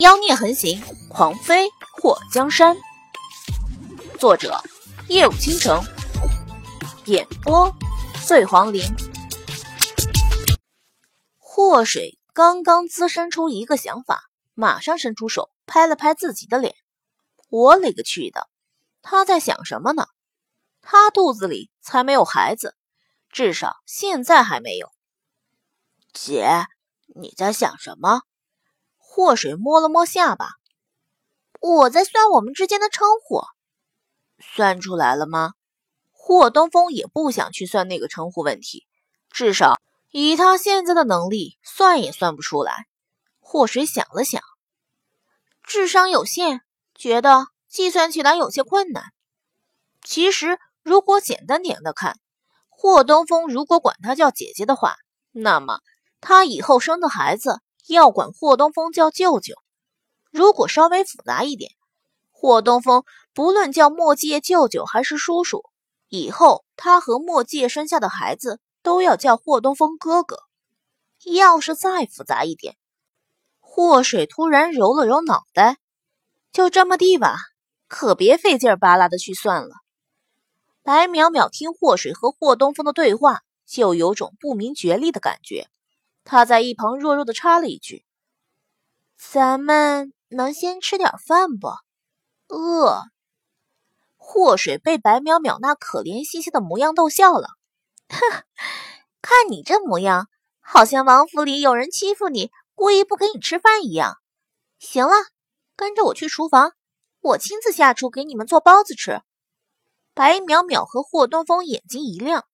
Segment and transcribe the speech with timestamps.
[0.00, 2.76] 妖孽横行，狂飞破江山。
[4.18, 4.60] 作者：
[5.08, 5.80] 夜舞倾城，
[7.04, 7.72] 演播：
[8.26, 8.82] 醉黄林。
[11.38, 14.24] 祸水刚刚滋生出一个想法，
[14.54, 16.74] 马上伸出手拍了拍自己的脸。
[17.48, 18.48] 我勒个去的！
[19.00, 20.08] 他在想什么呢？
[20.82, 22.74] 他肚子里才没有孩子，
[23.30, 24.90] 至少现在还没有。
[26.12, 26.66] 姐，
[27.14, 28.22] 你在想什么？
[29.16, 30.48] 祸水摸了摸下巴，
[31.60, 33.42] 我在算我们之间的称呼，
[34.40, 35.52] 算出来了吗？
[36.10, 38.88] 霍东风也不想去算那个称呼问题，
[39.30, 39.80] 至少
[40.10, 42.88] 以他现在的能力，算也算不出来。
[43.38, 44.42] 祸水想了想，
[45.62, 46.62] 智商有限，
[46.96, 49.12] 觉得计算起来有些困难。
[50.02, 52.18] 其实，如果简单点的看，
[52.68, 54.96] 霍东风如果管他叫姐姐的话，
[55.30, 55.78] 那么
[56.20, 57.60] 他以后生的孩子。
[57.86, 59.54] 要管霍东风叫舅舅，
[60.30, 61.72] 如果稍微复杂一点，
[62.30, 65.62] 霍东风不论叫莫介舅舅还是叔叔，
[66.08, 70.38] 以后他和莫介生下的孩子都要叫霍东风哥哥。
[71.24, 72.76] 要是再复杂一点，
[73.60, 75.78] 霍水突然揉了揉脑袋，
[76.52, 77.36] 就这么地吧，
[77.88, 79.76] 可别费劲巴拉的去算了。
[80.82, 85.68] 白淼淼听霍水和霍东风的对话，就有种不明觉厉的感觉。
[86.24, 88.04] 他在一旁弱弱的插了一句
[89.16, 91.68] ：“咱们能先吃点饭不？
[92.48, 93.02] 饿。”
[94.16, 97.48] 祸水被白淼淼那可怜兮兮的模样逗笑了，
[98.08, 98.18] 哼，
[99.20, 100.28] 看你这模样，
[100.60, 104.16] 好像王府里有人欺负你，故意不给你吃饭一样。
[104.78, 105.12] 行了，
[105.76, 106.72] 跟着我去厨房，
[107.20, 109.20] 我亲自下厨给你们做包子吃。
[110.14, 112.46] 白淼淼和霍东风眼睛一亮，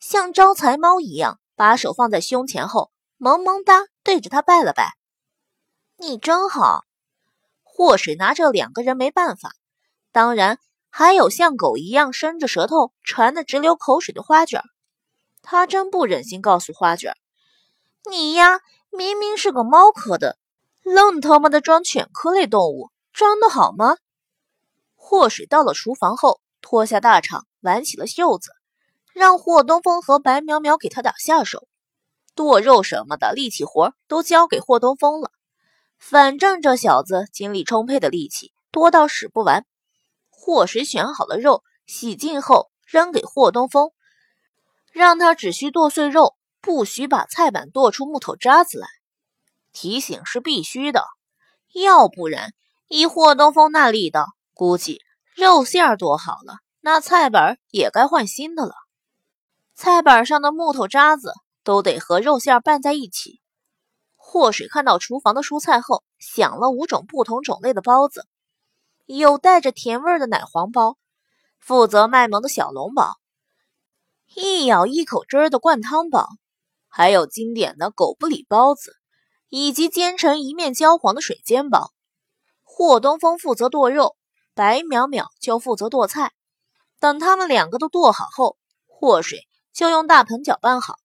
[0.00, 2.90] 像招财猫一样，把手放在胸前后。
[3.24, 4.98] 萌萌哒，对着他拜了拜。
[5.96, 6.84] 你真好。
[7.62, 9.52] 祸水拿这两个人没办法，
[10.12, 10.58] 当然
[10.90, 14.60] 还有像狗一样伸着舌头馋得直流口水的花卷。
[15.40, 17.16] 他真不忍心告诉花卷，
[18.10, 20.36] 你呀，明明是个猫科的，
[20.82, 23.96] 愣他妈的装犬科类动物，装的好吗？
[24.96, 28.50] 祸水到了厨房后，脱下大氅，挽起了袖子，
[29.14, 31.66] 让霍东风和白淼淼给他打下手。
[32.34, 35.30] 剁肉什么的力气活都交给霍东风了，
[35.98, 39.64] 反正这小子精力充沛的力气多到使不完。
[40.30, 43.92] 霍水选好了肉，洗净后扔给霍东风，
[44.92, 48.88] 让他只需剁碎肉，不许把菜板剁出木头渣子来。
[49.72, 51.04] 提醒是必须的，
[51.72, 52.52] 要不然
[52.88, 55.00] 以霍东风那力道，估计
[55.34, 58.74] 肉馅剁好了，那菜板也该换新的了。
[59.74, 61.32] 菜板上的木头渣子。
[61.64, 63.40] 都得和肉馅拌在一起。
[64.14, 68.26] 祸水看到厨房的蔬菜后，想了五种不同种类的包子，
[69.06, 70.96] 有带着甜味的奶黄包，
[71.58, 73.16] 负责卖萌的小笼包，
[74.34, 76.28] 一咬一口汁儿的灌汤包，
[76.88, 78.96] 还有经典的狗不理包子，
[79.48, 81.92] 以及煎成一面焦黄的水煎包。
[82.62, 84.16] 霍东风负责剁肉，
[84.54, 86.32] 白淼淼就负责剁菜。
[86.98, 90.96] 等他们两个都剁好后，祸水就用大盆搅拌好。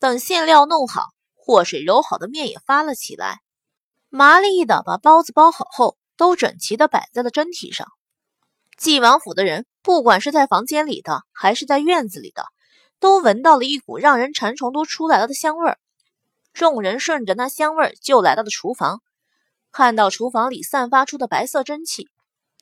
[0.00, 3.40] 等馅料弄好，和水揉好的面也发了起来，
[4.08, 7.88] 麻利的把包子包好后，都整齐的摆在了蒸屉上。
[8.76, 12.44] 纪王府的人，不管是在房间里的，还是在院子里的，
[13.00, 15.78] 都闻到了一股让人馋虫都出来了的香味儿。
[16.52, 19.02] 众人顺着那香味儿就来到了厨房，
[19.72, 22.08] 看到厨房里散发出的白色蒸汽，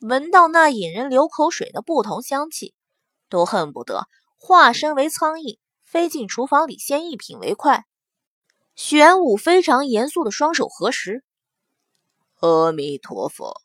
[0.01, 2.75] 闻到那引人流口水的不同香气，
[3.29, 4.09] 都恨不得
[4.39, 5.59] 化身为苍蝇。
[5.87, 7.87] 飞进厨房里，先一品为快。
[8.75, 11.23] 玄武非常严肃的双手合十
[12.43, 13.63] ：“阿弥陀佛，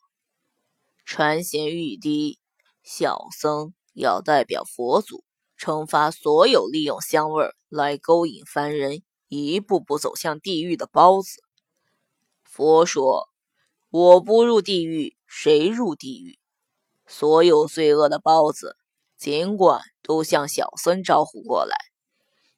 [1.04, 2.38] 传贤玉帝，
[2.84, 5.24] 小僧要代表佛祖
[5.58, 11.42] 惩罚所有利用香味来勾引凡人，一步步走向地狱的包子。
[12.44, 13.28] 佛说：
[13.90, 16.38] 我不入地狱，谁入地狱？
[17.04, 18.76] 所有罪恶的包子，
[19.18, 21.76] 尽管都向小僧招呼过来。”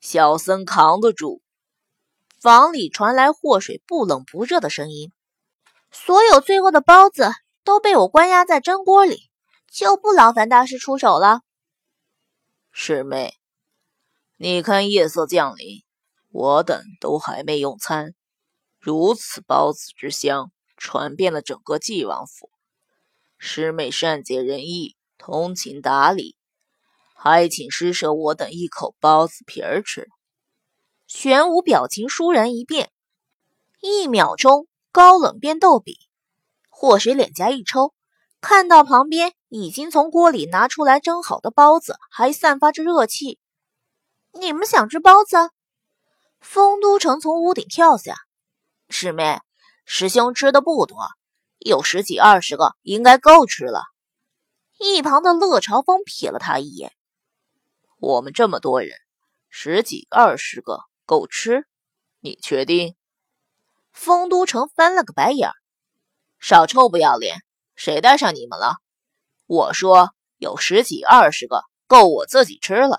[0.05, 1.41] 小僧扛得住。
[2.39, 5.11] 房里传来祸水不冷不热的声音
[5.91, 7.33] ：“所有最后的包子
[7.65, 9.31] 都被我关押在蒸锅里，
[9.73, 11.41] 就不劳烦大师出手了。”
[12.71, 13.33] 师妹，
[14.37, 15.83] 你看夜色降临，
[16.31, 18.15] 我等都还没用餐，
[18.79, 22.51] 如此包子之香传遍了整个纪王府。
[23.39, 26.37] 师妹善解人意，通情达理。
[27.27, 30.09] 还请施舍我等一口包子皮儿吃。
[31.07, 32.91] 玄武表情倏然一变，
[33.81, 35.97] 一秒钟高冷变逗比。
[36.69, 37.95] 祸水脸颊一抽，
[38.43, 43.39] 看到旁边已经从锅里拿出来蒸好的包子，还散发着热气。
[44.33, 45.51] 你们想吃包子？
[46.41, 48.17] 丰都城从屋顶跳下，
[48.91, 49.41] 师妹，
[49.87, 50.99] 师兄吃的不多，
[51.59, 53.81] 有十几二十个，应该够吃了。
[54.79, 56.93] 一旁的乐朝风瞥了他一眼，
[58.05, 58.91] 我们这么多人，
[59.49, 61.67] 十几二十个够吃？
[62.21, 62.97] 你确定？
[63.93, 65.55] 丰都城翻了个白眼儿，
[66.39, 67.39] 少臭不要脸！
[67.75, 68.77] 谁带上你们了？
[69.47, 72.99] 我说有十几二十个，够我自己吃了。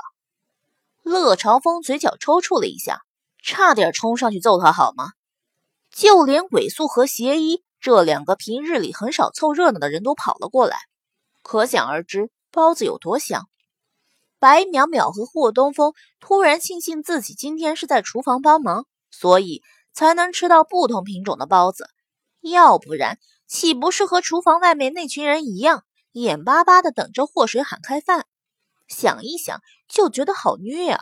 [1.03, 3.01] 乐朝风嘴角抽搐了一下。
[3.43, 5.11] 差点冲上去揍他好吗？
[5.91, 10.79] 就连鬼宿和邪医这两个平日里很少凑热闹的人都跑了过来，
[11.43, 13.47] 可想而知包子有多香。
[14.45, 21.89] 白淼淼和霍东风突然庆幸自己今天是在厨房帮忙，所以才能吃到不同品种的包子，
[22.41, 28.27] 要不然岂不是和厨房外面那群人一样，眼巴巴的等着祸水喊开饭？
[28.87, 31.01] 想一想就觉得好虐啊！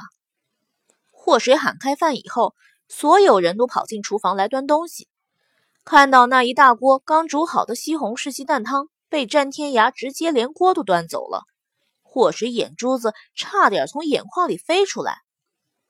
[1.11, 2.55] 祸水喊开饭以后，
[2.87, 5.09] 所有人都跑进厨房来端东西。
[5.83, 11.43] 看到那一大锅刚煮好的西红柿鸡蛋汤被战天涯直接连锅都端走了，
[12.13, 15.23] 祸水眼珠子差点从眼眶里飞出来。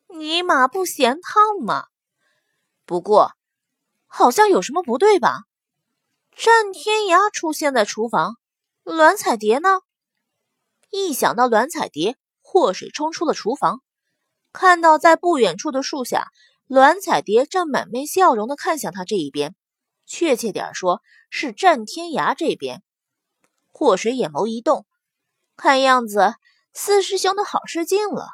[0.08, 1.88] 尼玛不嫌烫吗？
[2.86, 3.34] 不过
[4.08, 5.42] 好像有什么不对吧？
[6.34, 8.38] 战天涯出现在厨房，
[8.84, 9.82] 栾彩蝶呢？
[10.92, 13.82] 一想到栾彩蝶，祸水冲出了厨房。
[14.54, 16.30] 看到在不远处的树下，
[16.68, 19.58] 栾彩蝶正满面笑容地看向他这一边，
[20.06, 22.82] 确切点说是战天涯这边。
[23.74, 24.86] 祸水眼眸一动，
[25.56, 26.36] 看样子
[26.74, 28.28] 四师兄的好事近了。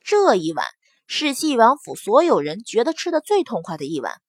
[0.00, 0.66] 这一晚
[1.06, 4.20] 是纪王府所有人觉得吃的最痛快的一晚，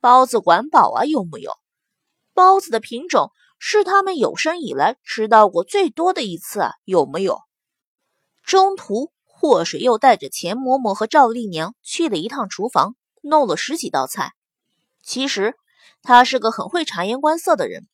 [0.00, 1.52] 包子管饱啊，有木有？
[2.34, 7.40] 包子的品种是他们有生以来吃到过最多的一次啊，有木有？
[8.42, 9.12] 中途。
[9.42, 14.34] 祸水又带着钱嬷嬷和赵丽娘去了一趟厨房，弄了十几道菜。
[15.02, 15.54] 其实
[16.02, 17.88] 他是个很会察言观色的人，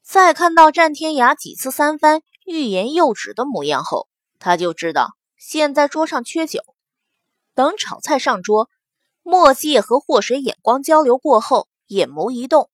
[0.00, 2.22] 在看到战天涯几次三番
[2.52, 4.08] 欲言又止的模样后，
[4.38, 6.60] 他就知道现在桌上缺酒。
[7.54, 8.68] 等炒菜上桌，
[9.22, 12.68] 墨界和祸水眼光交流过后，眼眸一动，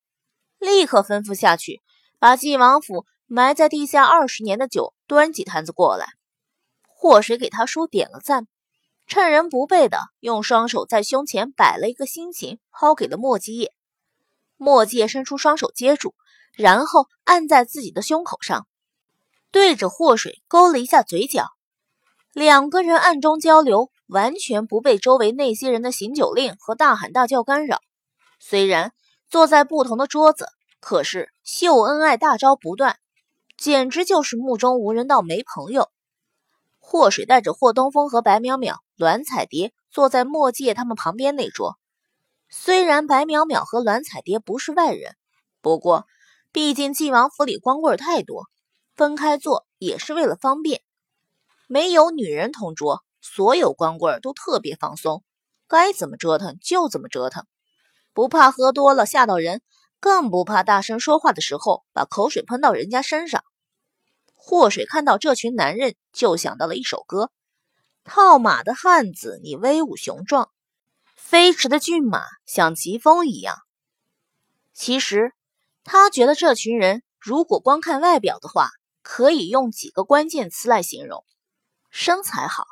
[0.57, 1.81] 立刻吩咐下去，
[2.19, 6.07] 把晋王府埋在地下二十年的酒端几坛子过来。
[6.85, 8.49] 祸水给他叔点了赞，
[9.07, 13.73] 趁人不备的用双手在胸前摆了一个心形，抛给了墨迹叶。
[14.57, 16.13] 墨迹叶伸出双手接住，
[16.51, 18.67] 然后按在自己的胸口上，
[19.51, 21.47] 对着祸水勾了一下嘴角。
[22.33, 27.79] 两个人暗中交流，完全不被周围那些人的行酒令和大喊大叫干扰。
[28.39, 28.93] 虽然
[29.29, 30.47] 坐在不同的桌子，
[30.79, 32.97] 可是秀恩爱大招不断，
[33.57, 35.89] 简直就是目中无人到没朋友。
[36.77, 41.77] 祸水带着霍东风和白淼淼、栾彩蝶坐在墨界他们旁边那桌。
[42.49, 45.15] 虽然白淼淼和栾彩蝶不是外人，
[45.61, 46.07] 不过
[46.51, 48.45] 毕竟晋王府里光棍太多，
[48.99, 50.81] 分开坐也是为了方便。
[51.67, 55.23] 没有女人同桌，所有光棍都特别放松，
[55.69, 57.45] 该怎么折腾就怎么折腾，
[58.11, 59.61] 不怕喝多了吓到人，
[60.01, 63.45] 更不怕大声说话的时候把口水喷到人家身上。
[64.35, 67.31] 祸水看到这群男人，就想到了一首歌
[68.03, 70.49] ：“套马的汉子，你威武雄壮；
[71.15, 73.55] 飞驰的骏马，像疾风一样。”
[74.75, 75.31] 其实，
[75.85, 78.71] 他觉得这群人如果光看外表的话，
[79.11, 81.25] 可以用几个关键词来形容：
[81.89, 82.67] 身材好、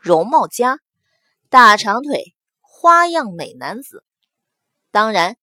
[0.00, 0.80] 容貌佳、
[1.50, 4.02] 大长腿、花样美男子。
[4.90, 5.36] 当然，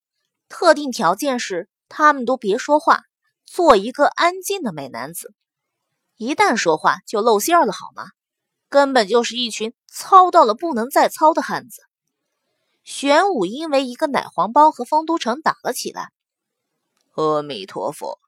[0.49, 3.03] 特定条件是他们都别说话，
[3.45, 5.35] 做一个安静的美男子。
[6.17, 8.07] 一旦说话就露馅了，好吗？
[8.69, 11.83] 根本就是一群糙到了不能再糙的汉子。
[12.83, 16.11] 玄武因为一个奶黄包和丰都城打了起来。
[17.11, 18.19] 阿弥陀佛，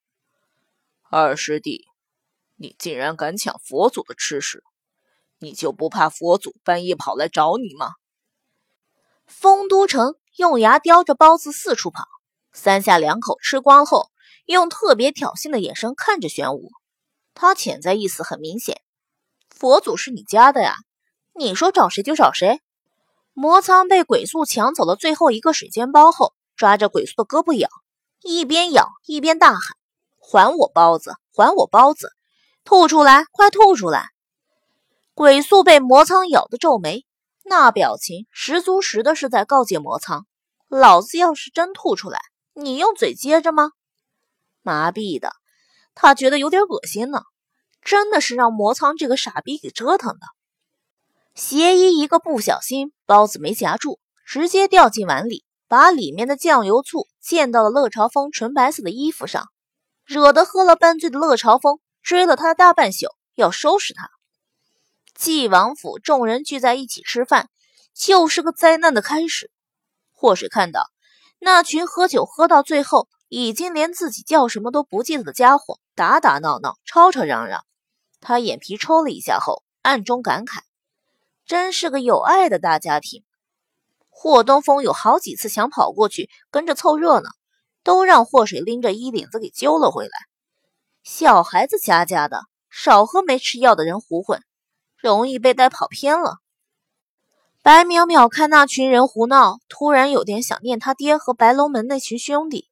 [1.09, 1.87] 二师弟，
[2.57, 4.63] 你竟然敢抢佛祖的吃食，
[5.39, 7.91] 你就不怕佛祖半夜跑来找你吗？
[9.25, 12.05] 丰都城用牙叼着包子四处跑，
[12.53, 14.09] 三下两口吃光后，
[14.45, 16.71] 用特别挑衅的眼神看着玄武。
[17.33, 18.81] 他潜在意思很明显，
[19.49, 20.75] 佛祖是你家的呀，
[21.33, 22.61] 你说找谁就找谁。
[23.33, 27.67] 魔苍被鬼宿抢走了最后一个水煎包后，抓着鬼宿的胳膊咬，
[28.21, 29.75] 一边咬一边大喊
[30.17, 32.13] ：“还我包子，还我包子，
[32.65, 34.09] 吐出来，快吐出来！”
[35.15, 37.05] 鬼宿被魔苍咬得皱眉，
[37.45, 40.27] 那表情十足十的是在告诫魔苍
[40.67, 42.19] ：“老子要是真吐出来，
[42.53, 43.71] 你用嘴接着吗？
[44.61, 45.31] 麻痹的，
[45.93, 47.21] 他觉得有点恶心呢。
[47.81, 50.25] 真的是让魔苍这个傻逼给折腾的。
[51.35, 59.49] 邪医一个不小心，包子没夹住，直接掉进碗里，把里面的酱油醋溅到了乐朝风纯白色的衣服上，
[60.03, 64.11] 惹得喝了半醉的乐朝风追了他大半宿，要收拾他。
[65.15, 67.49] 晋王府众人聚在一起吃饭，
[67.95, 69.49] 就是个灾难的开始。
[70.13, 70.91] 祸水看到
[71.39, 77.65] 那群喝酒喝到最后，已经连自己叫什么都不记得的家伙打打闹闹、吵吵嚷嚷，
[78.21, 80.59] 他眼皮抽了一下后，暗中感慨：
[81.47, 83.23] 真是个有爱的大家庭。
[84.09, 87.31] 霍东风有好几次想跑过去跟着凑热闹，
[87.83, 90.11] 都让祸水拎着衣领子给揪了回来。
[91.05, 94.41] 小孩子家家的，少和没吃药的人胡混，
[94.97, 96.39] 容易被带跑偏了。
[97.61, 102.71] 白淼淼看那群人胡闹，突然有点想念他爹和白龙门那群兄弟。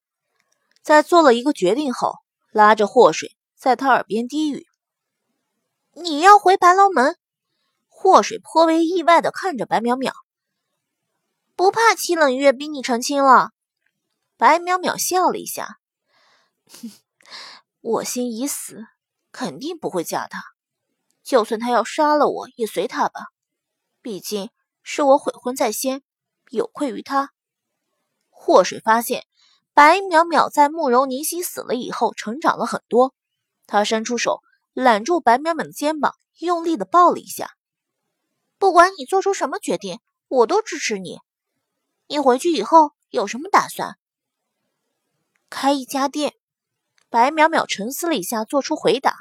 [0.81, 2.15] 在做了一个决定后，
[2.49, 4.65] 拉着祸水在他耳边低语
[5.93, 7.15] ：“你要回白龙门？”
[7.87, 10.11] 祸水颇为意外的看着白淼淼，
[11.55, 13.51] 不怕七冷月逼你成亲了？
[14.37, 15.77] 白淼淼笑了一下
[17.83, 18.87] ：“我心已死，
[19.31, 20.43] 肯定不会嫁他。
[21.21, 23.27] 就算他要杀了我，也随他吧。
[24.01, 24.49] 毕竟……”
[24.85, 26.03] 是我悔婚在先，
[26.49, 27.31] 有愧于他。
[28.29, 29.25] 祸水发现
[29.73, 33.15] 白淼淼在慕容凝曦死了以后成长了很多，
[33.65, 34.41] 他伸出手
[34.73, 37.51] 揽住白淼淼的肩膀，用力的抱了一下。
[38.57, 41.19] 不管你做出什么决定，我都支持你。
[42.07, 43.97] 你回去以后有什么打算？
[45.49, 46.35] 开一家店。
[47.13, 49.13] 白淼淼沉思了一下，做出回答。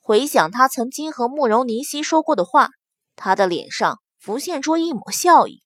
[0.00, 2.70] 回想他曾经和慕容凝曦说过的话，
[3.14, 4.00] 他的脸上。
[4.18, 5.62] 浮现出一抹笑意。